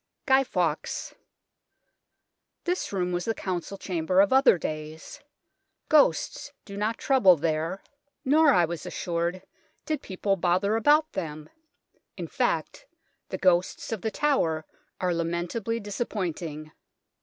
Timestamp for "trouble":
6.97-7.35